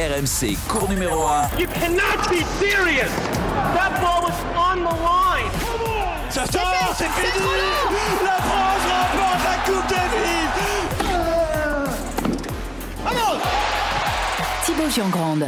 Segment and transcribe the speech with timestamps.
[0.00, 1.58] RMC, cours numéro 1.
[1.58, 3.10] You cannot be serious.
[3.74, 5.50] That ball was on the line.
[6.30, 7.44] Ça sort, c'est fini.
[8.24, 10.50] La France remporte la Coupe Davis.
[13.04, 13.40] Vamos
[14.64, 15.44] Thibaut Giangrande.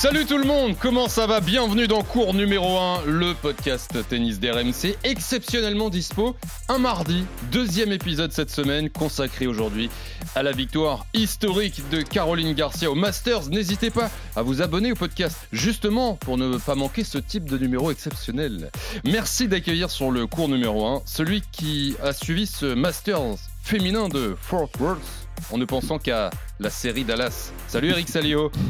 [0.00, 1.40] Salut tout le monde, comment ça va?
[1.40, 6.34] Bienvenue dans cours numéro 1, le podcast tennis d'RMC, exceptionnellement dispo
[6.70, 9.90] un mardi, deuxième épisode cette semaine consacré aujourd'hui
[10.34, 13.50] à la victoire historique de Caroline Garcia au Masters.
[13.50, 17.58] N'hésitez pas à vous abonner au podcast justement pour ne pas manquer ce type de
[17.58, 18.70] numéro exceptionnel.
[19.04, 24.34] Merci d'accueillir sur le cours numéro 1 celui qui a suivi ce Masters féminin de
[24.40, 27.52] Fort Worth en ne pensant qu'à la série Dallas.
[27.68, 28.50] Salut Eric Salio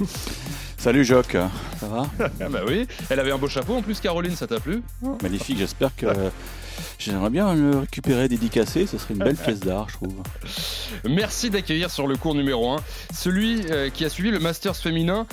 [0.80, 1.36] Salut Joc,
[1.78, 2.06] ça va?
[2.40, 4.82] Ah bah oui, elle avait un beau chapeau en plus Caroline, ça t'a plu?
[5.22, 6.06] Magnifique, j'espère que
[6.98, 10.14] j'aimerais bien le récupérer dédicacé, ce serait une belle pièce d'art je trouve.
[11.08, 12.76] Merci d'accueillir sur le cours numéro 1
[13.14, 15.26] celui euh, qui a suivi le Masters féminin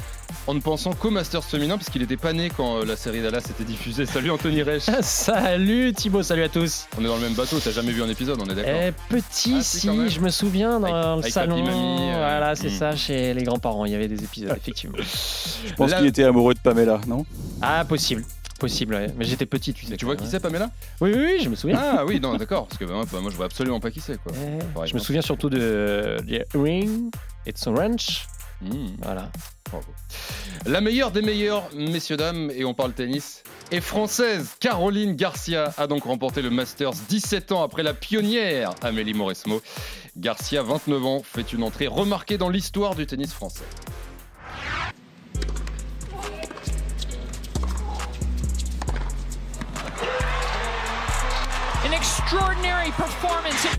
[0.46, 3.48] en ne pensant qu'au Masters féminin puisqu'il était pas né quand euh, la série Dallas
[3.50, 4.06] était diffusée.
[4.06, 6.88] Salut Anthony Reich Salut Thibaut, salut à tous.
[6.98, 8.92] On est dans le même bateau, t'as jamais vu un épisode, on est d'accord Eh,
[9.10, 11.64] petit, Ah, si, je me souviens dans Avec- le avec salon.
[11.64, 12.78] mamie, euh, voilà, c'est hmm.
[12.78, 13.86] ça, chez les grands-parents.
[13.86, 14.98] Il y avait des épisodes, effectivement.
[14.98, 17.26] Je pense qu'il était amoureux de Pamela, non?
[17.62, 18.24] Ah, possible.
[18.60, 19.08] Possible, ouais.
[19.18, 19.98] Mais j'étais petit, tu sais.
[19.98, 20.70] Tu vois qui c'est Pamela?
[21.02, 21.80] Oui, oui, oui, je me souviens.
[21.80, 24.00] Ah oui, non, d'accord, parce que bah, moi, bah, moi, je vois absolument pas qui
[24.00, 24.32] c'est quoi.
[24.36, 27.12] Eh, je me souviens surtout de The Ring,
[27.46, 28.28] It's a Ranch.
[28.62, 28.96] Hmm.
[29.02, 29.30] Voilà.
[29.70, 29.86] Bravo.
[30.66, 34.56] La meilleure des meilleures, messieurs, dames, et on parle tennis, est française.
[34.60, 39.62] Caroline Garcia a donc remporté le Masters 17 ans après la pionnière Amélie Mauresmo.
[40.16, 43.66] Garcia, 29 ans, fait une entrée remarquée dans l'histoire du tennis français.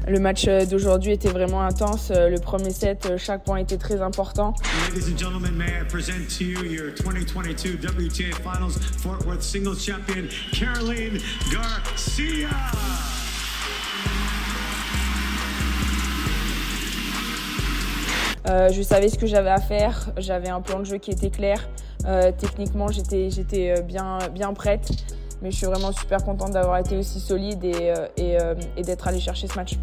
[0.06, 2.10] Le match euh, d'aujourd'hui était vraiment intense.
[2.10, 4.54] Euh, Le premier set, euh, chaque point était très important.
[4.94, 9.78] Ladies and gentlemen, may I present to you your 2022 WTA Finals Fort Worth Singles
[9.78, 11.19] Champion, Caroline
[11.52, 12.48] Garcia.
[18.48, 20.10] Euh, je savais ce que j'avais à faire.
[20.16, 21.69] J'avais un plan de jeu qui était clair.
[22.06, 24.91] Euh, techniquement, j'étais j'étais bien, bien prête.
[25.43, 29.21] Mais je suis vraiment super contente d'avoir été aussi solide et, euh, euh, d'être allée
[29.21, 29.75] chercher ce match.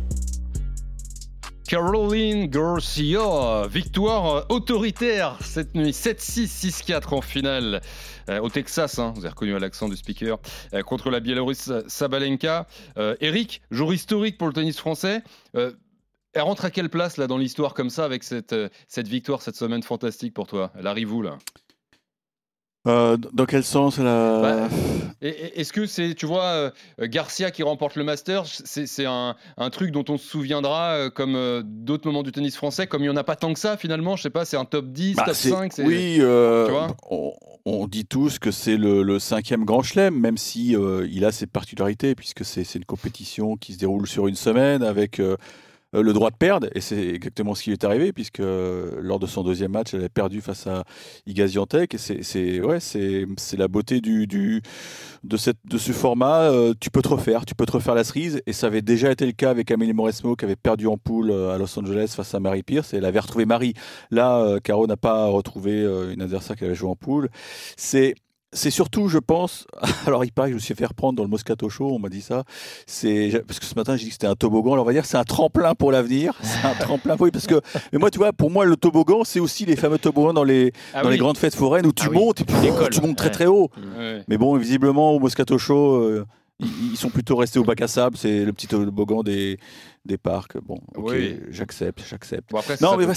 [1.68, 7.82] Caroline Garcia, victoire euh, autoritaire cette nuit, 7-6, 6-4 en finale
[8.42, 10.40] au Texas, hein, vous avez reconnu l'accent du speaker,
[10.88, 12.66] contre la Biélorusse Sabalenka.
[13.20, 15.22] Eric, jour historique pour le tennis français.
[15.54, 18.56] Elle rentre à quelle place là dans l'histoire comme ça avec cette,
[18.88, 20.72] cette victoire, cette semaine fantastique pour toi?
[20.76, 21.38] Elle arrive où là?
[22.88, 24.42] Euh, Dans quel sens la...
[24.42, 24.68] Bah,
[25.22, 29.92] Est-ce que c'est, tu vois, euh, Garcia qui remporte le Masters, c'est un, un truc
[29.92, 33.18] dont on se souviendra euh, comme d'autres moments du tennis français, comme il n'y en
[33.18, 35.36] a pas tant que ça finalement, je sais pas, c'est un top 10, Bah, top
[35.36, 37.34] c'est- 5 c'est- Oui, euh, tu vois on,
[37.66, 41.32] on dit tous que c'est le, le cinquième grand chelem, même si euh, il a
[41.32, 45.20] ses particularités, puisque c'est une compétition qui se déroule sur une semaine avec
[46.02, 49.20] le droit de perdre, et c'est exactement ce qui lui est arrivé, puisque euh, lors
[49.20, 50.84] de son deuxième match, elle a perdu face à
[51.26, 53.26] Iga Swiatek, et c'est- ouais, c'est
[53.58, 54.62] la beauté du, du,
[55.24, 56.52] de, cette, de ce format.
[56.52, 59.12] euh, tu peux te refaire, tu peux te refaire la cerise, et ça avait déjà
[59.12, 62.14] été le cas avec Amélie Mauresmo, qui avait perdu en poule euh, à Los Angeles
[62.16, 63.74] face à Marie Pierce, et elle avait retrouvé Marie.
[64.12, 67.30] Là, euh, Caro n'a pas retrouvé euh, une adversaire qu'elle avait joué en poule.
[67.78, 68.16] C'est
[68.56, 69.68] c'est surtout, je pense,
[70.08, 72.10] alors il paraît que je me suis fait reprendre dans le Moscato Show, on m'a
[72.10, 72.44] dit ça,
[72.88, 75.04] c'est parce que ce matin j'ai dit que c'était un toboggan, alors on va dire
[75.04, 77.62] que c'est un tremplin pour l'avenir, c'est un tremplin, oui, parce que,
[77.94, 80.72] mais moi tu vois, pour moi le toboggan c'est aussi les fameux toboggans dans les,
[80.94, 81.14] Ah dans oui.
[81.14, 82.18] les grandes fêtes foraines où tu Ah oui.
[82.18, 82.56] montes et puis
[82.92, 83.32] tu montes très Ouais.
[83.32, 83.70] très haut.
[83.98, 84.24] Ouais.
[84.28, 86.26] Mais bon, visiblement au Moscato Show, euh,
[86.60, 89.58] ils, sont plutôt restés au bac à sable, c'est le petit toboggan des,
[90.06, 90.58] des parcs.
[90.64, 91.38] Bon, ok, Oui.
[91.50, 92.50] j'accepte, j'accepte.
[92.52, 93.14] Bon, Non, ça mais bah,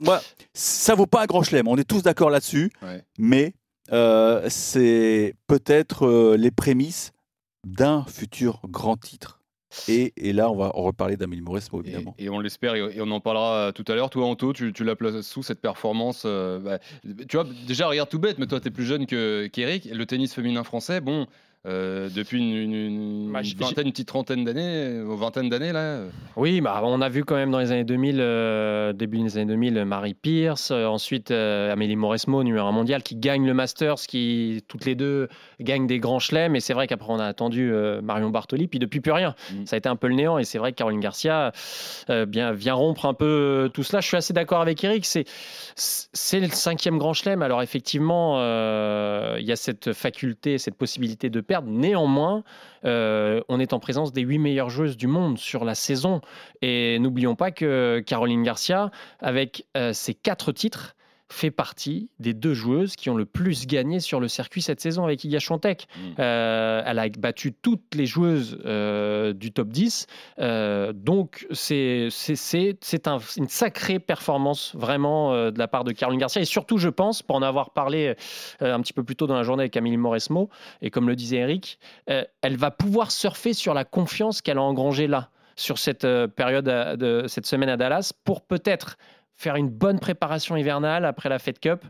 [0.00, 0.20] moi,
[0.52, 1.68] ça vaut pas un grand chelem.
[1.68, 2.72] On est tous d'accord là-dessus.
[2.82, 3.04] Ouais.
[3.16, 3.54] Mais
[3.92, 7.12] euh, c'est peut-être euh, les prémices
[7.66, 9.38] d'un futur grand titre.
[9.86, 12.14] Et, et là, on va en reparler d'Amélie Mauresmo, évidemment.
[12.18, 14.10] et on l'espère et, et on en parlera euh, tout à l'heure.
[14.10, 16.24] Toi, Anto, tu, tu la places sous cette performance.
[16.26, 16.78] euh, bah,
[17.28, 19.84] tu vois, déjà, regarde tout bête, mais toi, tu es plus jeune que- qu'Eric.
[19.84, 21.28] le tennis féminin français, bon,
[21.66, 26.00] euh, depuis une, une- une Bah, vingtaine, une petite trentaine d'années, euh, vingtaine d'années, là.
[26.36, 29.46] Oui, bah, on a vu quand même dans les années 2000, euh, début des années
[29.52, 34.64] 2000, Marie Pierce, euh, ensuite Amélie Mauresmo, numéro 1 mondial, qui gagne le Masters, qui
[34.68, 35.28] toutes les deux
[35.60, 36.56] gagnent des grands chelems.
[36.56, 37.70] Et c'est vrai qu'après, on a attendu
[38.02, 39.34] Marion Bartoli, puis depuis plus rien.
[39.52, 39.66] Mm.
[39.66, 40.38] Ça a été un peu le néant.
[40.38, 41.52] Et c'est vrai que Caroline Garcia
[42.26, 44.00] bien, vient rompre un peu tout cela.
[44.00, 45.04] Je suis assez d'accord avec Eric.
[45.04, 45.24] C'est,
[45.76, 47.42] c'est le cinquième grand chelem.
[47.42, 48.36] Alors effectivement,
[49.36, 52.44] il y a cette faculté, cette possibilité de Néanmoins,
[52.84, 56.20] euh, on est en présence des huit meilleures joueuses du monde sur la saison.
[56.62, 60.94] Et n'oublions pas que Caroline Garcia, avec euh, ses quatre titres,
[61.32, 65.04] fait partie des deux joueuses qui ont le plus gagné sur le circuit cette saison
[65.04, 65.86] avec Iga Swiatek.
[65.96, 66.00] Mm.
[66.18, 70.06] Euh, elle a battu toutes les joueuses euh, du top 10.
[70.40, 75.84] Euh, donc, c'est c'est- c'est- c'est un- une sacrée performance vraiment euh, de la part
[75.84, 76.42] de Caroline Garcia.
[76.42, 78.14] Et surtout, je pense, pour en avoir parlé
[78.60, 80.50] un petit peu plus tôt dans la journée avec Camille Mauresmo,
[80.82, 85.06] et comme le disait Eric, elle va pouvoir surfer sur la confiance qu'elle a engrangée
[85.06, 88.96] là, sur cette période, de cette semaine à Dallas, pour peut-être
[89.40, 91.80] faire une bonne préparation hivernale après la Fed Cup,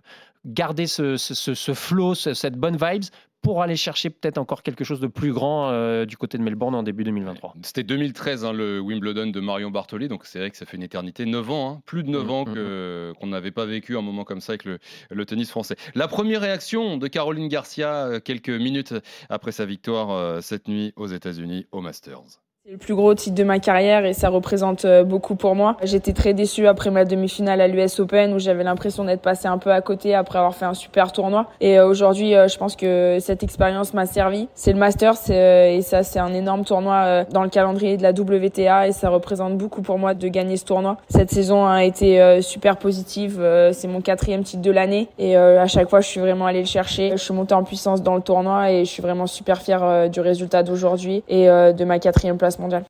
[0.46, 3.04] garder ce, ce, ce- ce flow, ce- cette bonne vibes
[3.42, 6.74] pour aller chercher peut-être encore quelque chose de plus grand euh, du côté de Melbourne
[6.76, 7.54] en début 2023.
[7.62, 10.82] C'était 2013, hein, le Wimbledon de Marion Bartoli, donc c'est vrai que ça fait une
[10.84, 14.02] éternité, 9 ans, hein, plus de 9 Mhm, ans que- qu'on n'avait pas vécu un
[14.02, 14.78] moment comme ça avec le,
[15.10, 15.74] le tennis français.
[15.94, 18.94] La première réaction de Caroline Garcia, euh, quelques minutes
[19.28, 22.20] après sa victoire euh, cette nuit aux États-Unis au Masters.
[22.66, 25.78] C'est le plus gros titre de ma carrière et ça représente euh, beaucoup pour moi.
[25.82, 29.56] J'étais très déçue après ma demi-finale à l'US Open où j'avais l'impression d'être passée un
[29.56, 31.46] peu à côté après avoir fait un super tournoi.
[31.62, 34.46] Et euh, aujourd'hui, euh, je pense que cette expérience m'a servi.
[34.54, 38.88] C'est le Masters et ça, c'est un énorme tournoi dans le calendrier de la WTA
[38.88, 40.98] et ça représente beaucoup pour moi de gagner ce tournoi.
[41.08, 43.42] Cette saison a été super positive.
[43.72, 46.66] C'est mon quatrième titre de l'année et à chaque fois, je suis vraiment allée le
[46.66, 47.12] chercher.
[47.12, 50.20] Je suis montée en puissance dans le tournoi et je suis vraiment super fière du
[50.20, 52.84] résultat d'aujourd'hui et de ma quatrième place mondiale.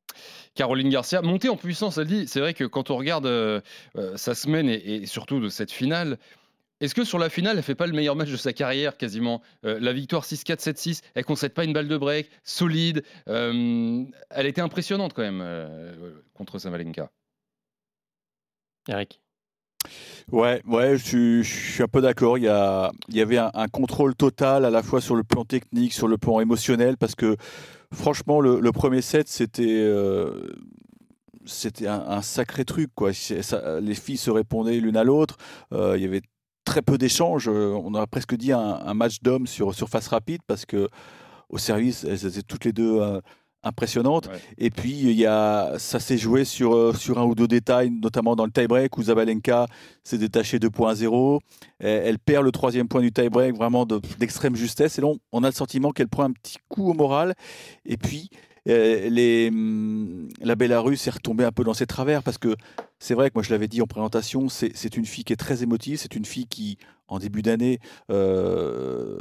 [0.55, 3.61] Caroline Garcia, montée en puissance, elle dit, c'est vrai que quand on regarde euh,
[3.97, 6.17] euh, sa semaine et, et surtout de cette finale,
[6.81, 9.41] est-ce que sur la finale, elle fait pas le meilleur match de sa carrière quasiment
[9.65, 13.03] Euh, La victoire 6-4, 7-6, elle concède pas une balle de break, solide.
[13.27, 17.11] euh, elle était impressionnante quand même euh, contre Samalenka.
[18.87, 19.21] Eric
[20.31, 22.37] Ouais, ouais, je suis, je suis un peu d'accord.
[22.37, 25.23] Il y, a, il y avait un, un contrôle total à la fois sur le
[25.23, 27.35] plan technique, sur le plan émotionnel, parce que
[27.93, 30.53] franchement, le, premier set, c'était euh,
[31.85, 32.91] un, sacré truc.
[32.95, 33.11] Quoi.
[33.81, 35.37] Les filles se répondaient l'une à l'autre.
[35.73, 36.21] Euh, il y avait
[36.65, 37.47] très peu d'échanges.
[37.47, 40.87] Euh, On aurait presque dit un, match d'hommes sur surface rapide, parce que
[41.49, 43.01] au service, elles étaient toutes les deux
[43.63, 44.27] impressionnantes.
[44.27, 44.39] Ouais.
[44.57, 47.91] Et puis, il y a, ça s'est joué sur, euh, sur un ou deux détails,
[47.91, 49.67] notamment dans le tie-break où Zabalenka
[50.03, 51.39] s'est détachée 2.0.
[51.79, 54.97] Elle, elle perd le troisième point du tie-break, vraiment de- d'extrême justesse.
[54.97, 57.33] Et là, on, on a le sentiment qu'elle prend un petit coup au moral.
[57.85, 58.29] Et puis,
[58.69, 62.55] euh, les, hum, la Bélarus est retombée un peu dans ses travers parce que
[62.99, 65.63] c'est vrai que moi, je l'avais dit en présentation, c'est une fille qui est très
[65.63, 65.97] émotive.
[65.97, 66.77] C'est une fille qui,
[67.07, 67.79] en début d'année,
[68.11, 69.17] euh,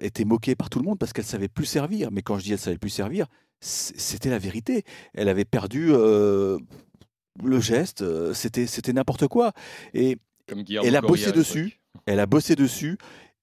[0.00, 2.10] était moquée par tout le monde parce qu'elle savait plus servir.
[2.10, 3.26] Mais quand je dis elle savait plus servir,
[3.60, 4.84] c'était la vérité.
[5.14, 6.58] Elle avait perdu euh,
[7.44, 9.52] le geste, euh, c'était n'importe quoi.
[9.94, 10.16] Et
[10.48, 12.96] Comme elle a bossé dessus, elle a bossé dessus,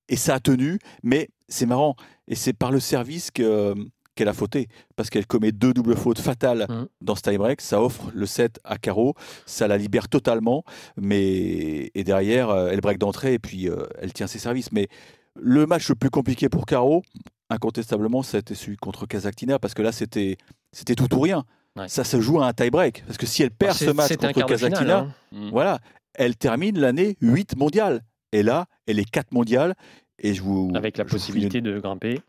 [0.09, 1.95] et ça a tenu, mais c'est marrant.
[2.27, 3.75] Et c'est par le service que-
[4.15, 6.87] qu'elle a fauté, parce qu'elle commet deux doubles fautes fatales Mhm.
[7.01, 7.61] dans ce tie-break.
[7.61, 9.13] Ça offre le set à carreau,
[9.45, 10.63] ça la libère totalement,
[10.97, 14.71] mais et derrière, euh, elle break d'entrée, et puis euh, elle tient ses services.
[14.71, 14.87] Mais
[15.35, 17.03] le match le plus compliqué pour Caro,
[17.49, 20.37] incontestablement, c'était celui contre Kazakhtina, parce que là, c'était
[20.71, 21.43] c'était tout ou rien.
[21.77, 21.87] Ouais.
[21.89, 24.27] Ça se joue à un tie-break, parce que si elle perd C'est- ce match contre
[24.27, 25.13] de finale, Kazakhtina, hein.
[25.31, 25.49] Mm.
[25.51, 25.79] voilà,
[26.13, 28.01] elle termine l'année 8 mondiale.
[28.31, 29.75] Et là, elle est 4 mondiale.
[30.19, 32.21] Et je vous, avec la je vous file possibilité de grimper.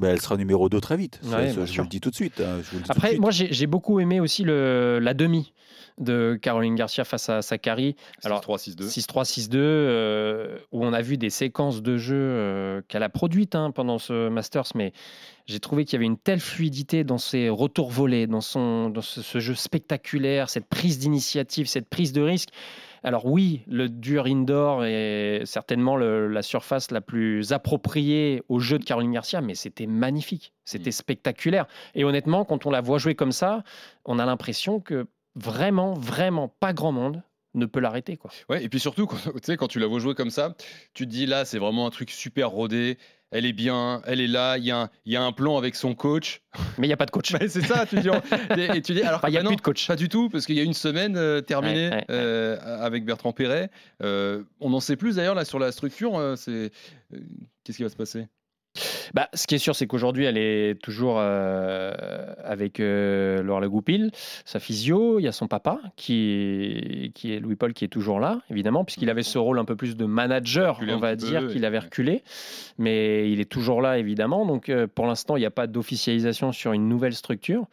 [0.00, 1.18] Ben, elle sera numéro 2 très vite.
[1.22, 2.40] Ça, Ouais, ça, bien je vous le dis tout de suite.
[2.40, 5.52] hein, Après, moi, j'ai j'ai beaucoup aimé aussi le, la demi
[5.98, 7.96] de Caroline Garcia face à Sakari.
[8.24, 8.88] Alors, 6-3, 6-2.
[8.88, 13.54] 6-3, 6-2, euh, où on a vu des séquences de jeu euh, qu'elle a produites
[13.54, 14.92] hein, pendant ce Masters, mais
[15.46, 19.00] j'ai trouvé qu'il y avait une telle fluidité dans ses retours volés, dans, son, dans
[19.00, 22.48] ce, ce jeu spectaculaire, cette prise d'initiative, cette prise de risque.
[23.02, 28.80] Alors oui, le dur indoor est certainement le- la surface la plus appropriée au jeu
[28.80, 31.66] de Caroline Garcia, mais c'était magnifique, c'était spectaculaire.
[31.94, 33.62] Et honnêtement, quand on la voit jouer comme ça,
[34.06, 35.06] on a l'impression que
[35.36, 37.22] vraiment, vraiment pas grand monde
[37.54, 38.16] ne peut l'arrêter.
[38.16, 38.30] quoi.
[38.50, 39.16] Ouais, et puis surtout, quand,
[39.56, 40.54] quand tu la vois jouer comme ça,
[40.92, 42.98] tu te dis là, c'est vraiment un truc super rodé.
[43.32, 45.74] Elle est bien, elle est là, il y, a un- y a un plan avec
[45.74, 46.42] son coach.
[46.78, 47.32] Mais il n'y a pas de coach.
[47.48, 48.08] C'est ça, tu dis.
[48.58, 49.86] et, tu dis alors il y a bah plus non, de coach.
[49.88, 52.04] Pas du tout, parce qu'il y a une semaine euh, terminée Ouais, ouais, ouais.
[52.10, 53.70] euh, avec Bertrand Perret.
[54.02, 56.34] Euh, on en sait plus d'ailleurs là sur la structure.
[56.36, 56.70] c'est
[57.64, 58.26] qu'est-ce qui va se passer?
[59.14, 61.92] Bah, ce qui est sûr, c'est qu'aujourd'hui, elle est toujours euh,
[62.44, 64.10] avec euh, Laure Le Goupil,
[64.44, 65.18] sa physio.
[65.18, 68.84] Il y a son papa, qui est, qui est Louis-Paul, qui est toujours là, évidemment,
[68.84, 72.22] puisqu'il avait ce rôle un peu plus de manager, on va dire, qu'il avait reculé.
[72.78, 74.46] Mais il est toujours là, évidemment.
[74.46, 77.66] Donc, euh, pour l'instant, il n'y a pas d'officialisation sur une nouvelle structure.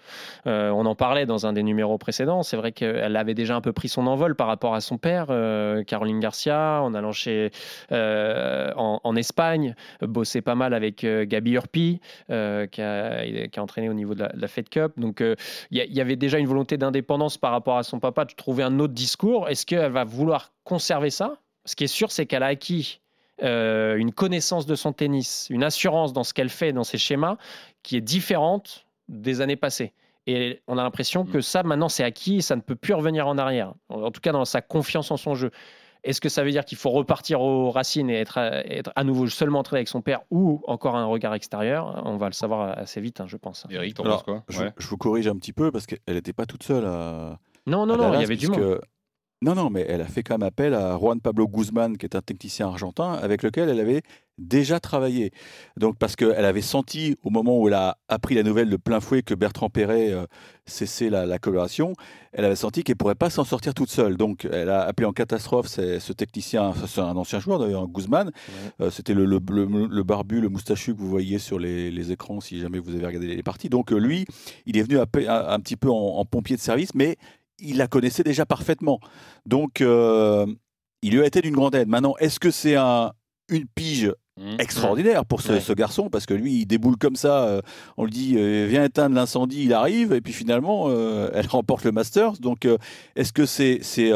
[0.47, 2.43] Euh, on en parlait dans un des numéros précédents.
[2.43, 5.27] C'est vrai qu'elle avait déjà un peu pris son envol par rapport à son père,
[5.29, 7.51] euh, Caroline Garcia, en allant chez,
[7.91, 11.99] en, en Espagne, bosser pas mal avec Gabi Urpi,
[12.29, 14.93] euh, qui, a, qui a entraîné au niveau de la, de la Fed Cup.
[14.97, 15.35] Donc, euh,
[15.71, 18.79] il y, avait déjà une volonté d'indépendance par rapport à son papa, de trouver un
[18.79, 19.49] autre discours.
[19.49, 21.37] Est-ce qu'elle va vouloir conserver ça?
[21.65, 22.99] Ce qui est sûr, c'est qu'elle a acquis
[23.41, 27.37] euh, une connaissance de son tennis, une assurance dans ce qu'elle fait, dans ses schémas,
[27.81, 29.93] qui est différente des années passées.
[30.25, 33.27] Et on a l'impression que ça, maintenant, c'est acquis et ça ne peut plus revenir
[33.27, 33.73] en arrière.
[33.89, 35.51] En tout cas, dans sa confiance en son jeu.
[36.03, 39.03] Est-ce que ça veut dire qu'il faut repartir aux racines et être, à- être à
[39.03, 42.01] nouveau seulement entraîné avec son père ou encore un regard extérieur?
[42.05, 43.65] On va le savoir assez vite, hein, je pense.
[43.69, 44.43] Eric, t'en Alors, penses quoi?
[44.49, 44.71] je, Ouais.
[44.77, 47.39] je vous corrige un petit peu parce qu'elle n'était pas toute seule à.
[47.67, 48.81] Non, non, à non, il y avait du monde.
[49.43, 52.15] Non, non, mais elle a fait quand même appel à Juan Pablo Guzman, qui est
[52.15, 54.01] un technicien argentin, avec lequel elle avait
[54.37, 55.31] déjà travaillé.
[55.75, 59.01] Donc, parce qu'elle avait senti, au moment où elle a appris la nouvelle de plein
[59.01, 60.25] fouet que Bertrand Perret euh,
[60.65, 61.91] cessait la, la coloration,
[62.31, 64.15] elle avait senti qu'elle ne pourrait pas s'en sortir toute seule.
[64.15, 68.31] Donc, elle a appelé en catastrophe ce, ce technicien, c'est un ancien joueur d'ailleurs, Guzman.
[68.79, 72.11] Euh, C'était le, le, le- le barbu, le moustachu que vous voyez sur les, les
[72.13, 73.67] écrans si jamais vous avez regardé les parties.
[73.67, 74.25] Donc, euh, lui,
[74.65, 77.17] il est venu un, peu- un- un petit peu en, en pompier de service, mais
[77.59, 78.99] il la connaissait déjà parfaitement.
[79.45, 80.45] Donc, euh,
[81.01, 81.87] il lui a été d'une grande aide.
[81.87, 83.11] Maintenant, est-ce que c'est un,
[83.49, 84.55] une pige Mmh.
[84.57, 85.59] extraordinaire pour ce, Ouais.
[85.59, 86.09] ce garçon?
[86.09, 87.43] Parce que lui, il déboule comme ça.
[87.45, 87.61] euh,
[87.97, 90.11] on lui dit, euh, viens éteindre l'incendie, il arrive.
[90.11, 92.33] Et puis finalement, euh, elle remporte le Masters.
[92.39, 92.67] Donc,
[93.15, 94.11] est-ce que c'est c'est,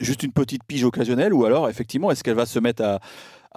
[0.00, 3.00] juste une petite pige occasionnelle Ou alors, effectivement, est-ce qu'elle va se mettre à,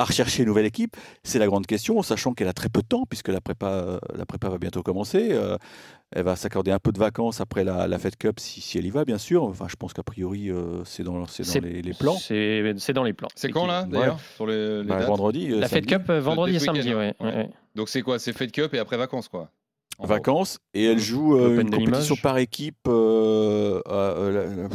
[0.02, 2.88] à rechercher une nouvelle équipe C'est la grande question, sachant qu'elle a très peu de
[2.88, 5.30] temps, puisque la prépa, euh, la prépa va bientôt commencer.
[5.32, 5.58] Euh,
[6.14, 8.86] elle va s'accorder un peu de vacances après la, la Fed Cup, si, si elle
[8.86, 9.44] y va, bien sûr.
[9.44, 12.18] Enfin, je pense qu'a priori, euh, c'est dans, c'est dans les, les plans.
[12.18, 13.30] C'est c'est dans les plans.
[13.36, 15.48] C'est quand là d'ailleurs sur les, les Bah, dates vendredi.
[15.48, 16.04] La Fed samedi.
[16.04, 17.14] Cup, euh, vendredi et samedi, ouais.
[17.22, 17.36] Ouais.
[17.36, 17.50] ouais.
[17.76, 18.20] Donc c'est quoi?
[18.20, 19.50] C'est Fed Cup et après vacances quoi
[20.00, 20.08] En gros.
[20.14, 24.68] vacances et elle joue euh, L'Open une compétition par équipe euh, euh,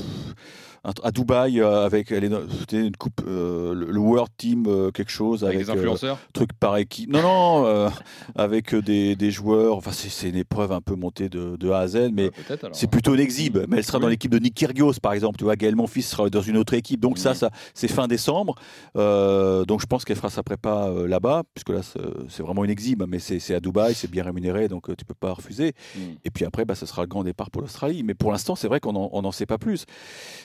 [1.03, 5.67] à Dubaï euh, avec une coupe euh, le, World Team euh, quelque chose Avec avec,
[5.67, 7.89] des euh, influenceurs truc par équipe non non euh,
[8.35, 11.71] avec euh, des, des joueurs enfin c'est c'est une épreuve un peu montée de, de
[11.71, 12.77] A à Z mais Euh, alors.
[12.77, 15.39] c'est plutôt une exhibe, mais elle sera dans l'équipe de Nick Kyrgios, par exemple.
[15.39, 17.01] Tu vois, Gaël Monfils sera dans une autre équipe.
[17.01, 18.55] Donc, ça, ça c'est fin décembre.
[18.97, 21.81] Euh, donc, je pense qu'elle fera sa prépa euh, là-bas, puisque là,
[22.29, 25.05] c'est vraiment une exhibe, mais c'est c'est à Dubaï, c'est bien rémunéré, donc euh, tu
[25.05, 25.75] peux pas refuser.
[25.95, 26.01] Mm.
[26.25, 28.03] Et puis après, bah, ce sera le grand départ pour l'Australie.
[28.03, 29.85] Mais pour l'instant, c'est vrai qu'on n'en on n'en sait pas plus.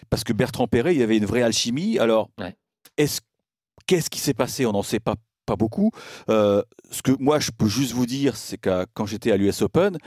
[0.10, 2.00] Parce que Bertrand Perret, il y avait une vraie alchimie.
[2.00, 2.56] Alors, Ouais.
[2.98, 3.22] est-ce
[3.88, 4.66] qu'est-ce qui s'est passé?
[4.66, 5.92] On n'en sait pas, pas beaucoup.
[6.30, 6.62] Euh,
[6.92, 9.98] ce que moi, je peux juste vous dire, c'est que quand j'étais à l'US Open,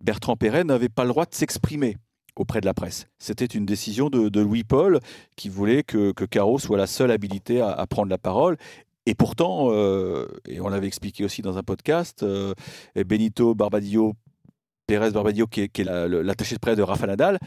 [0.00, 1.96] Bertrand Perret n'avait pas le droit de s'exprimer
[2.36, 3.06] auprès de la presse.
[3.18, 5.00] C'était une décision de, de Louis-Paul
[5.36, 8.56] qui voulait que, que Caro soit la seule habilitée à, à prendre la parole.
[9.06, 12.54] Et pourtant, euh, et on l'avait expliqué aussi dans un podcast, euh,
[12.96, 14.14] Benito Barbadio,
[14.86, 17.38] Pérez Barbadio, qui est, la- l'attaché de presse de Rafa Nadal,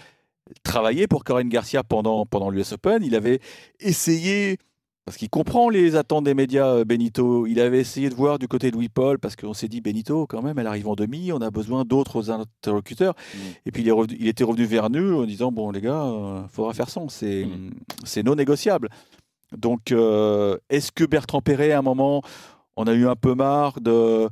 [0.63, 3.04] travaillait pour Caroline Garcia pendant, pendant l'US Open.
[3.04, 3.39] Il avait
[3.80, 4.58] essayé,
[5.06, 8.48] parce qu'il comprend les attentes des médias, euh, Benito, il avait essayé de voir du
[8.48, 11.42] côté de Louis-Paul, parce qu'on s'est dit, Benito, quand même, elle arrive en demi, on
[11.42, 13.13] a besoin d'autres interlocuteurs.
[13.34, 13.38] Mm.
[13.68, 16.06] Et puis il, est revenu- il était revenu vers nous en disant, bon les gars,
[16.44, 18.22] il faudra faire sans, c'est Mm.
[18.25, 18.89] non négociable.
[19.56, 22.22] Donc, euh, est-ce que Bertrand Perret, à un moment,
[22.75, 24.27] on a eu un peu marre de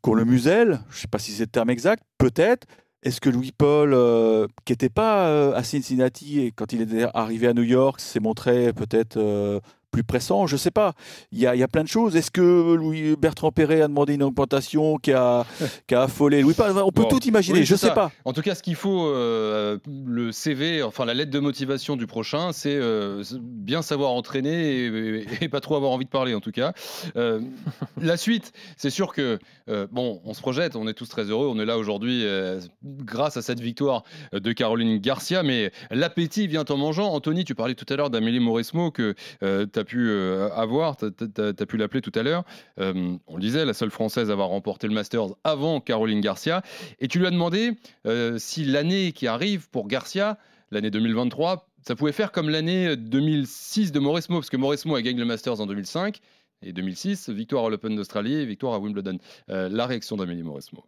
[0.00, 0.80] qu'on le muselle?
[0.88, 2.66] Je ne sais pas si c'est le terme exact, peut-être.
[3.04, 7.46] Est-ce que Louis-Paul, euh, qui n'était pas euh, à Cincinnati et quand il est arrivé
[7.46, 9.60] à New York, s'est montré peut-être euh,
[9.94, 10.94] plus pressant Je ne sais pas.
[11.30, 12.16] Il y, a, y a plein de choses.
[12.16, 15.46] Est-ce que Louis Bertrand Perret a demandé une augmentation qui a,
[15.86, 18.10] qui a affolé Louis-Paul On peut Bon, tout imaginer, oui, je ne sais pas.
[18.24, 22.08] En tout cas, ce qu'il faut, euh, le CV, enfin la lettre de motivation du
[22.08, 26.40] prochain, c'est euh, bien savoir entraîner et, et pas trop avoir envie de parler, en
[26.40, 26.72] tout cas.
[27.16, 27.40] Euh,
[28.00, 29.38] la suite, c'est sûr que,
[29.92, 32.24] bon, on se projette, on est tous très heureux, on est là aujourd'hui
[32.82, 37.12] grâce à cette victoire de Caroline Garcia, mais l'appétit vient en mangeant.
[37.12, 41.06] Anthony, tu parlais tout à l'heure d'Amélie Mauresmo que tu as pu euh, avoir, tu
[41.06, 42.44] as, pu l'appeler tout à l'heure.
[42.80, 46.62] Euh, on le disait, la seule française à avoir remporté le Masters avant Caroline Garcia.
[47.00, 47.72] Et tu lui as demandé
[48.06, 50.38] euh, si l'année qui arrive pour Garcia,
[50.70, 55.20] l'année 2023, ça pouvait faire comme l'année 2006 de Mauresmo, parce que Mauresmo a gagné
[55.20, 56.18] le Masters en 2005
[56.62, 59.18] et 2006, victoire à l'Open d'Australie et victoire à Wimbledon.
[59.48, 60.84] La réaction d'Amélie Mauresmo.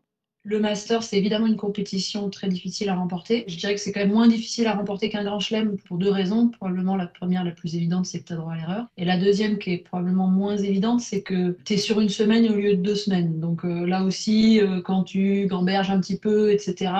[0.49, 3.45] Le Master, c'est évidemment une compétition très difficile à remporter.
[3.49, 6.09] Je dirais que c'est quand même moins difficile à remporter qu'un grand chelem pour deux
[6.09, 6.50] raisons.
[6.50, 8.87] Probablement la première, la plus évidente, c'est que tu as droit à l'erreur.
[8.97, 12.49] Et la deuxième, qui est probablement moins évidente, c'est que tu es sur une semaine
[12.49, 13.41] au lieu de deux semaines.
[13.41, 16.93] Donc euh, là aussi, euh, quand tu gamberges un petit peu, etc.,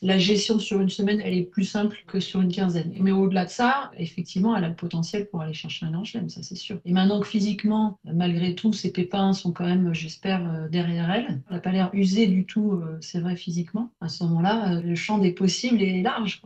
[0.00, 2.92] la gestion sur une semaine, elle est plus simple que sur une quinzaine.
[3.00, 6.28] Mais au-delà de ça, effectivement, elle a le potentiel pour aller chercher un grand chelem,
[6.28, 6.78] ça c'est sûr.
[6.84, 11.40] Et maintenant que physiquement, malgré tout, ses pépins sont quand même, j'espère, euh, derrière elle,
[11.48, 14.94] elle n'a pas l'air usée du tout c'est vrai physiquement, à ce moment-là, euh, le
[14.94, 16.42] champ des possibles est large.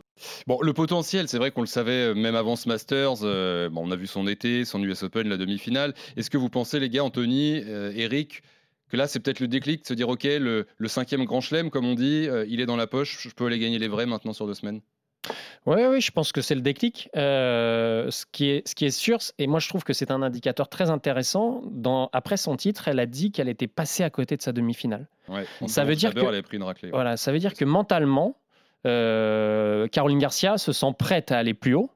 [0.47, 3.23] Bon, le potentiel, c'est vrai qu'on le savait même avant ce Masters.
[3.23, 5.93] Euh, bon, on a vu son été, son US Open, la demi-finale.
[6.17, 8.41] Est-ce que vous pensez, les gars, Anthony, euh, Eric,
[8.89, 11.85] que là, c'est peut-être le déclic de se dire, OK, le, cinquième grand chelem, comme
[11.85, 14.33] on dit, euh, il est dans la poche, je peux aller gagner les vrais maintenant
[14.33, 14.81] sur deux semaines?
[15.65, 17.09] Oui, oui, je pense que c'est le déclic.
[17.15, 20.21] Euh, ce, qui est, ce qui est sûr, et moi je trouve que c'est un
[20.21, 21.61] indicateur très intéressant.
[21.65, 25.07] Dans, après son titre, elle a dit qu'elle était passée à côté de sa demi-finale.
[25.27, 26.87] Ouais, Ça veut dire que- elle a pris une raclée.
[26.87, 26.93] ouais.
[26.93, 28.37] Voilà, ça veut dire que mentalement,
[28.87, 31.91] euh, Caroline Garcia se sent prête à aller plus haut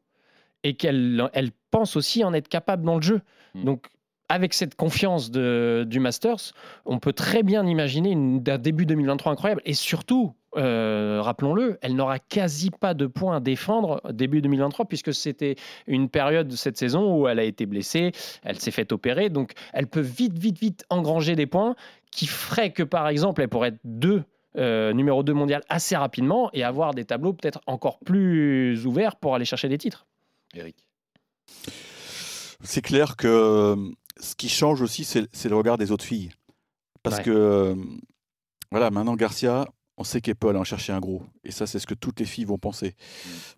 [0.63, 3.21] et qu'elle elle pense aussi en être capable dans le jeu.
[3.55, 3.63] Mm.
[3.63, 3.87] Donc,
[4.29, 6.53] avec cette confiance de, du Masters,
[6.85, 9.61] on peut très bien imaginer une, un début 2023 incroyable.
[9.65, 15.13] Et surtout, euh, rappelons-le, elle n'aura quasi pas de points à défendre début 2023 puisque
[15.13, 15.55] c'était
[15.87, 18.11] une période de cette saison où elle a été blessée,
[18.43, 19.29] elle s'est fait opérer.
[19.29, 21.75] Donc, elle peut vite, vite, vite engranger des points
[22.11, 24.23] qui feraient que, par exemple, elle pourrait être deux
[24.55, 29.33] euh, numéro 2 mondial assez rapidement et avoir des tableaux peut-être encore plus ouverts pour
[29.33, 30.05] aller chercher des titres.
[30.53, 30.75] Eric.
[32.61, 33.75] C'est clair que euh,
[34.19, 36.31] ce qui change aussi, c'est le regard des autres filles.
[37.01, 37.23] Parce Ouais.
[37.23, 37.75] que,
[38.71, 39.67] voilà, maintenant Garcia,
[39.97, 41.23] on sait qu'elle peut aller en chercher un gros.
[41.43, 42.95] Et ça, c'est ce que toutes les filles vont penser.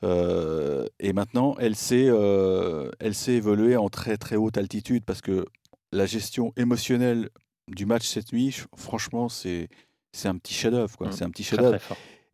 [0.04, 2.90] Euh, et maintenant, elle sait, euh,
[3.28, 5.46] évoluer en très très haute altitude parce que
[5.92, 7.30] la gestion émotionnelle
[7.70, 9.70] du match cette nuit, franchement, c'est
[10.26, 11.08] un petit chef-d'œuvre.
[11.08, 11.12] Mm.
[11.12, 11.80] C'est un petit chef-d'œuvre.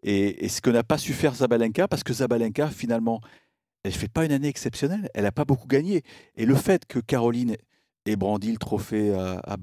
[0.03, 3.21] Et, et ce que n'a pas su faire Zabalenka, parce que Zabalenka, finalement,
[3.83, 6.01] elle fait pas une année exceptionnelle, elle n'a pas beaucoup gagné.
[6.35, 7.55] Et le fait que Caroline
[8.05, 9.57] ait brandi le trophée à, à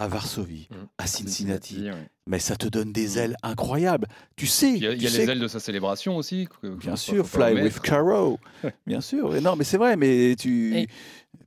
[0.00, 0.74] à Varsovie, Mm.
[0.98, 1.88] à Cincinnati,
[2.26, 3.18] mais ça te donne des Mm.
[3.18, 4.06] ailes incroyables.
[4.36, 6.46] Tu sais, Il y a, il y a tu les ailes de sa célébration aussi.
[6.62, 7.80] que- Bien faut- sûr, Fly with.
[7.80, 8.38] Caro.
[8.86, 9.34] Bien sûr.
[9.34, 10.76] Et non, mais c'est vrai, mais tu.
[10.78, 10.88] Et-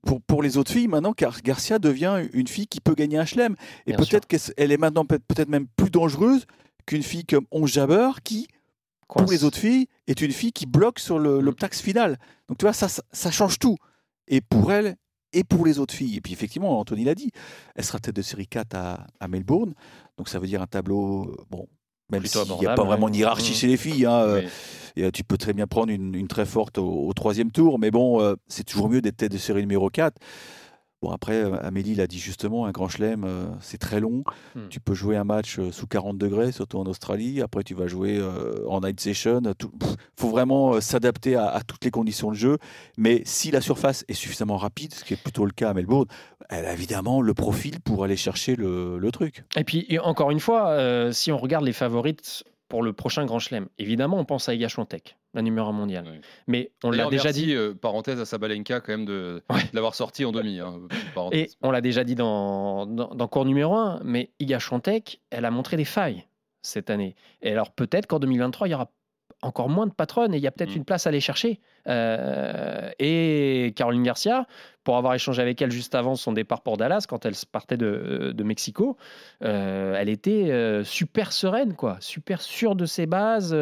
[0.03, 3.25] Pour, pour les autres filles, maintenant, Gar- Garcia devient une fille qui peut gagner un
[3.25, 3.55] chelem.
[3.86, 6.45] Et peut-être qu'elle est maintenant peut- peut-être même plus dangereuse
[6.88, 8.48] qu'une fille comme On Jabber qui,
[9.07, 11.83] pour les autres filles, est une fille qui bloque sur le- Mm.
[11.83, 12.17] final.
[12.50, 13.77] Donc tu vois, ça, ça, ça change tout.
[14.27, 14.95] Et pour elle,
[15.33, 16.17] et pour les autres filles.
[16.17, 17.31] Et puis effectivement, Anthony l'a dit,
[17.75, 19.73] elle sera tête de série 4 à, à Melbourne.
[20.17, 21.67] Donc ça veut dire un tableau, bon,
[22.11, 23.55] même s'il n'y a pas vraiment de hiérarchie Mm.
[23.55, 24.05] chez les filles.
[24.05, 24.50] hein, euh, Oui.
[24.97, 27.79] et, euh, tu peux très bien prendre une, une très forte au, au troisième tour,
[27.79, 30.17] mais bon, euh, c'est toujours mieux d'être tête de série numéro 4.
[31.01, 34.24] Bon, après, euh, Amélie l'a dit justement, un grand chelem, euh, c'est très long.
[34.55, 34.67] Hmm.
[34.70, 37.42] Tu peux jouer un match euh, sous 40 degrés, surtout en Australie.
[37.42, 39.42] Après, tu vas jouer euh, en night session.
[39.44, 39.70] Il
[40.16, 42.57] faut vraiment s'adapter à, à toutes les conditions de jeu.
[42.98, 46.05] Mais si la surface est suffisamment rapide, ce qui est plutôt le cas à Melbourne,
[46.50, 49.44] elle a évidemment le profil pour aller chercher le, le truc.
[49.55, 53.38] Et puis, et encore une fois, si on regarde les favorites pour le prochain Grand
[53.40, 56.22] Chelem, évidemment, on pense à Iga Swiatek, la numéro 1 mondiale.
[56.48, 57.53] Mais on l'a déjà merci, dit.
[57.53, 59.62] euh, parenthèse à Sabalenka quand même de, Ouais.
[59.62, 60.60] de l'avoir sorti en demi.
[60.60, 60.79] hein.
[61.34, 65.46] Et on l'a déjà dit dans, dans, dans cours numéro 1, mais Iga Swiatek, elle
[65.46, 66.25] a montré des failles
[66.64, 67.16] cette année.
[67.42, 68.90] Et alors peut-être qu'en 2023, il y aura
[69.42, 70.77] encore moins de patronnes et il y a peut-être Mm.
[70.77, 71.60] une place à aller chercher.
[71.87, 74.46] Euh, et Caroline Garcia,
[74.83, 78.33] pour avoir échangé avec elle juste avant son départ pour Dallas, quand elle partait de,
[78.35, 78.98] de Mexico,
[79.44, 83.53] euh, elle était euh, super sereine, quoi, super sûre de ses bases.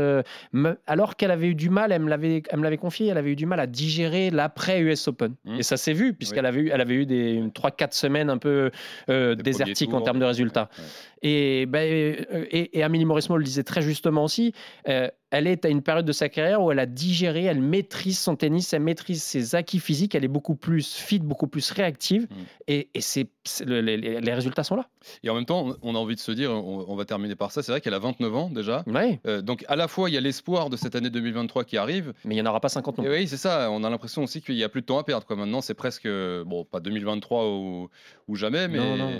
[0.53, 3.45] me- alors qu'elle avait eu du mal, elle me l'avait, confié, elle avait eu du
[3.45, 5.35] mal à digérer l'après US Open.
[5.43, 5.59] Mm.
[5.59, 8.71] Et ça s'est vu, puisqu'elle avait eu, elle avait eu des 3-4 semaines un peu
[9.07, 10.69] désertiques en termes de résultats.
[10.77, 10.83] Ouais.
[11.21, 14.53] Et, ben, et, et Amélie Mauresmo le disait très justement aussi,
[14.85, 18.35] elle est à une période de sa carrière où elle a digéré, elle maîtrise son
[18.35, 22.35] tennis, elle maîtrise ses acquis physiques, elle est beaucoup plus fit, beaucoup plus réactive, Mm.
[22.67, 24.87] et, et c'est, c'est le- les, résultats sont là.
[25.23, 27.51] Et en même temps, on a envie de se dire, on, on va terminer par
[27.51, 28.83] ça, c'est vrai qu'elle a 29 ans déjà.
[28.87, 31.77] Ouais, Euh, donc à la fois, il y a l'espoir de cette année 2023 qui
[31.77, 32.13] arrive.
[32.25, 33.15] mais il n'y en aura pas 50 non Et plus.
[33.17, 33.69] oui, c'est ça.
[33.71, 35.25] On a l'impression aussi qu'il y a plus de temps à perdre.
[35.25, 35.35] Quoi.
[35.35, 37.89] Maintenant, c'est presque, bon, pas 2023 ou,
[38.27, 39.11] ou jamais, mais Non, non.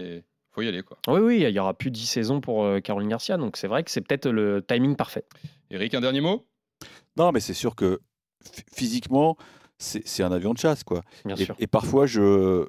[0.52, 0.82] faut y aller.
[0.84, 0.97] Quoi.
[1.08, 3.67] Oui, oui, il y aura plus de 10 saisons pour euh, Caroline Garcia, donc c'est
[3.67, 5.23] vrai que c'est peut-être le timing parfait.
[5.71, 6.45] Eric, un dernier mot?
[7.17, 7.99] Non, mais c'est sûr que
[8.71, 9.38] physiquement,
[9.78, 11.02] c'est un avion de chasse, quoi.
[11.25, 11.56] Bien Et, sûr.
[11.60, 12.67] et parfois, je,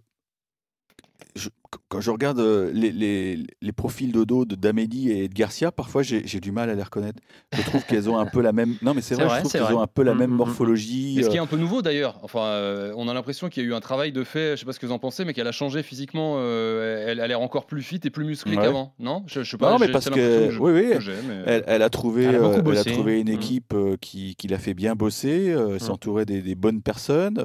[1.34, 1.48] je-
[1.88, 5.70] quand je regarde euh, les, les- les profils de dos de d'Amélie et de Garcia,
[5.70, 7.20] parfois j'ai du mal à les reconnaître.
[7.52, 8.74] Je trouve qu'elles ont un peu la même.
[8.82, 10.34] Non, mais c'est vrai, vrai, je trouve qu'elles ont un peu la Mm, même mm,
[10.34, 11.18] mm, morphologie.
[11.18, 12.18] Et ce qui est euh, un peu nouveau d'ailleurs.
[12.22, 14.56] Enfin, euh, on a l'impression qu'il y a eu un travail de fait.
[14.56, 16.34] Je sais pas ce que vous en pensez, mais qu'elle a changé physiquement.
[16.38, 18.62] euh, elle a l'air encore plus fit et plus musclée Ouais.
[18.64, 18.94] qu'avant.
[18.98, 19.22] Non?
[19.28, 19.70] Je, je sais pas.
[19.70, 22.38] Non, mais parce que- je- oui, oui, que mais- Elle, elle a trouvé, Elle a
[22.42, 26.42] euh, elle trouvé une équipe euh, qui, qui l'a fait bien bosser, euh, s'entourait des,
[26.42, 27.38] des bonnes personnes.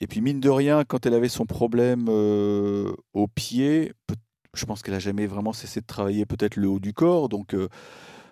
[0.00, 3.92] Et puis, mine de rien, quand elle avait son problème euh, au pied,
[4.54, 7.28] je pense qu'elle a jamais vraiment cessé de travailler peut-être le haut du corps.
[7.28, 7.68] Donc, euh,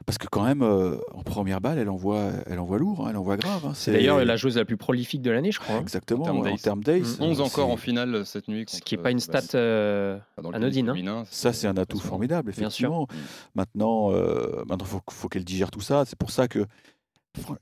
[0.06, 3.16] parce que quand même, euh, en première balle, elle envoie, elle envoie lourd, hein, elle
[3.18, 3.66] envoie grave.
[3.66, 5.76] hein, C'est d'ailleurs la joueuse la plus prolifique de l'année, je crois.
[5.76, 5.80] hein.
[5.82, 6.62] Exactement, En termes en d'ace.
[6.62, 7.18] termes d'ace.
[7.18, 7.22] Mm.
[7.24, 8.64] 11 euh, encore en finale cette nuit.
[8.68, 10.88] Ce qui n'est pas une stat bah, euh, le anodine.
[11.08, 11.24] hein.
[11.30, 12.88] Ça, c'est un atout formidable, Bien sûr.
[12.88, 13.06] effectivement.
[13.54, 16.04] Maintenant, euh, maintenant, faut, faut qu'elle digère tout ça.
[16.06, 16.64] C'est pour ça que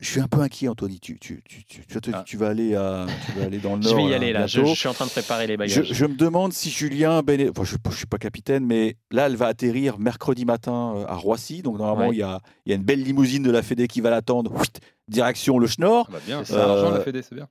[0.00, 0.98] je suis un peu inquiet, Anthony.
[1.00, 2.22] Tu, tu, tu, tu, tu, tu- Ah.
[2.26, 3.96] tu vas aller à, tu vas aller dans le Je nord.
[3.96, 5.92] vais y aller là, je, je suis en train de préparer les Je, bagages.
[5.92, 7.48] je me demande si Julien Béné...
[7.50, 11.14] enfin, je ne suis pas capitaine, mais là, elle va atterrir mercredi matin euh, à
[11.14, 11.62] Roissy.
[11.62, 12.16] Donc, normalement, Ouais.
[12.16, 14.52] il y, a, il y a une belle limousine de la Fédé qui va l'attendre.
[15.08, 16.06] Direction le Schnorr.
[16.08, 17.46] Ah bah bien, C'est l'argent Euh, la Fédé, c'est bien.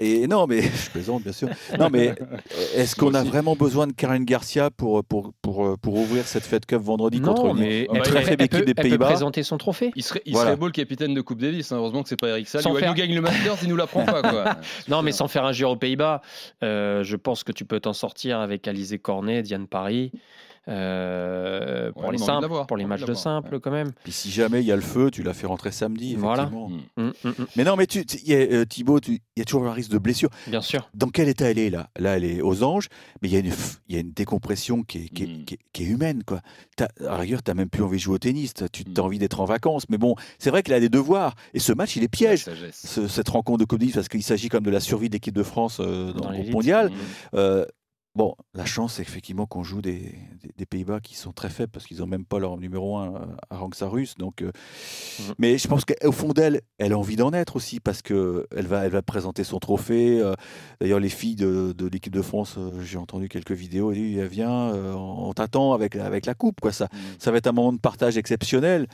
[0.00, 1.48] Et non, mais je plaisante, bien sûr.
[1.78, 2.36] Non, mais euh,
[2.76, 6.66] est-ce qu'on a vraiment besoin de Caroline Garcia pour, pour, pour, pour ouvrir cette Fed
[6.66, 9.06] Cup vendredi non, contre une, mais une elle, très faible équipe des elle peut Pays-Bas
[9.06, 9.92] présenter son trophée.
[9.96, 10.50] Il serait, il Voilà.
[10.50, 11.70] serait beau le capitaine de Coupe Davis.
[11.72, 11.76] hein.
[11.76, 12.62] Heureusement que c'est pas Eric Salio.
[12.62, 14.22] Sans faire- nous gagne le Masters, il nous l'apprend pas.
[14.22, 14.44] Quoi.
[14.88, 16.20] Non, mais sans faire injure aux Pays-Bas,
[16.62, 20.10] euh, je pense que tu peux t'en sortir avec Alizé Cornet, Diane Paris.
[20.68, 23.60] Euh, pour Ouais, les simples, pour les matchs de simple ouais.
[23.60, 23.92] quand même.
[24.02, 26.46] Puis si jamais il y a le feu, tu la fais rentrer samedi, Voilà.
[26.46, 26.80] Mm.
[26.96, 29.44] Mm, mm, Mais non, mais tu, tu- il y a, euh, Thibaut, il y a
[29.44, 30.30] toujours un risque de blessure.
[30.46, 30.88] bien sûr.
[30.94, 31.88] Dans quel état elle est là?
[31.98, 32.88] Là, elle est aux anges,
[33.22, 33.52] mais il y a une,
[33.88, 36.22] y a une décompression qui est, qui est- qui est- qui est humaine.
[36.24, 36.40] Quoi.
[37.06, 39.40] À rigueur, tu n'as même plus envie de jouer au tennis, tu as envie d'être
[39.40, 39.84] en vacances.
[39.88, 41.34] Mais bon, c'est vrai qu'elle a des devoirs.
[41.52, 42.46] Et ce match, il est piège.
[42.72, 45.42] Ce- cette rencontre de Coupe parce qu'il s'agit comme de la survie de l'équipe de
[45.42, 46.90] France euh, dans, Dans le mondial.
[47.34, 47.66] Euh,
[48.14, 49.98] bon, la chance, c'est effectivement qu'on joue des,
[50.42, 53.36] des- des Pays-Bas qui sont très faibles parce qu'ils n'ont même pas leur numéro 1
[53.50, 54.14] à Rangsa russe.
[54.16, 54.50] Donc, euh,
[55.20, 55.34] Mhm.
[55.38, 58.84] Mais je pense qu'au fond d'elle, elle a envie d'en être aussi parce qu'elle va,
[58.84, 60.20] elle va présenter son trophée.
[60.20, 60.34] euh,
[60.80, 64.20] D'ailleurs, les filles de, de l'équipe de France, euh, j'ai entendu quelques vidéos, elles disent
[64.22, 66.60] Viens, euh, on t'attend avec, avec la coupe.
[66.60, 66.72] Quoi.
[66.72, 68.86] Ça, ça va être un moment de partage exceptionnel.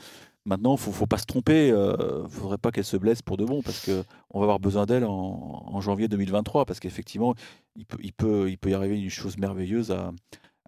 [0.45, 1.67] Maintenant, il faut, faut pas se tromper.
[1.67, 4.87] Il ne faudrait pas qu'elle se blesse pour de bon parce qu'on va avoir besoin
[4.87, 7.35] d'elle en, en janvier 2023 parce qu'effectivement,
[7.75, 10.11] il peut, il, peut, il peut y arriver une chose merveilleuse à,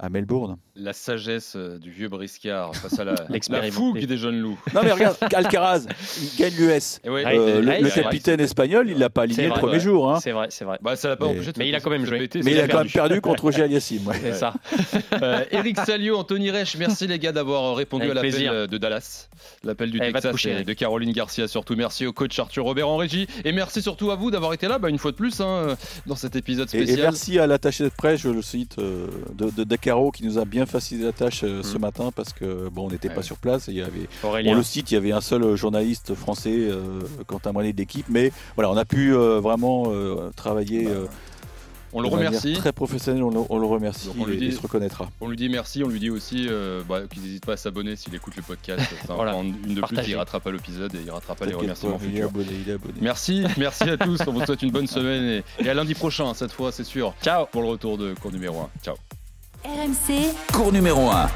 [0.04, 0.58] à Melbourne.
[0.76, 3.16] La sagesse euh, du vieux briscard face à la,
[3.50, 4.60] la fougue des jeunes loups.
[4.74, 5.86] Non, mais regarde, Alcaraz,
[6.22, 7.00] il gagne l'US.
[7.06, 8.04] Ouais, Ouais, Euh, le, ouais, le c'est vrai.
[8.12, 9.80] capitaine espagnol, il l'a pas aligné le premier ouais.
[9.80, 10.12] jour.
[10.12, 10.20] hein.
[10.22, 10.78] C'est vrai, c'est vrai.
[10.82, 12.28] Bah, ça l'a pas Mais- empêché mais il a quand même joué.
[12.44, 14.06] Mais il a quand même perdu contre Gilles Yassim.
[14.06, 14.16] ouais.
[14.22, 14.54] C'est ça.
[15.22, 18.78] Euh, Eric Salio, Anthony Reich, merci les gars d'avoir euh, répondu Avec à l'appel de
[18.78, 19.30] Dallas,
[19.64, 20.68] l'appel du Allez, te Texas coucher, et Eric.
[20.68, 21.76] de Caroline Garcia surtout.
[21.76, 24.80] Merci au coach Arthur Robert en régie et merci surtout à vous d'avoir été là
[24.80, 27.02] bah, une fois de plus hein, dans cet épisode Et, et spécial.
[27.04, 29.64] merci à l'attaché de presse, je le cite, de, de
[30.14, 31.82] Qui nous a bien facilité la tâche euh, ce Mm.
[31.82, 33.16] matin parce que bon, on n'était Ouais.
[33.16, 33.68] pas sur place.
[33.70, 34.56] Et il y avait, Aurélien.
[34.56, 38.06] le site, il y avait un seul euh, journaliste français, euh, Quentin Moinet d'équipe.
[38.10, 39.92] Mais voilà, on a pu euh, vraiment
[40.36, 40.88] travailler.
[40.88, 41.06] euh,
[41.96, 42.54] on le remercie.
[42.54, 45.12] Très professionnel, on le, on le remercie Donc on lui et dit- il se reconnaîtra.
[45.22, 46.48] On lui dit merci, on lui dit aussi
[46.90, 48.82] bah, qu'il n'hésite pas à s'abonner s'il écoute le podcast.
[49.08, 49.36] Voilà.
[49.36, 52.10] une de plus, il rattrape pas l'épisode et il rattrape pas les remerciements pas, il
[52.10, 52.30] est futurs.
[52.30, 52.94] abonné, il est abonné.
[53.00, 54.20] Merci, merci à tous.
[54.26, 57.14] On vous souhaite une bonne semaine et, et à lundi prochain, cette fois, c'est sûr,
[57.22, 57.46] Ciao.
[57.52, 58.70] pour le retour de cours numéro 1.
[58.84, 58.96] Ciao.
[59.66, 61.30] RMC Cours numéro 1.